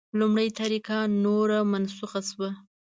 لومړۍ 0.19 0.47
طریقه 0.59 0.97
نوره 1.25 1.59
منسوخه 1.71 2.21
شوه. 2.29 2.49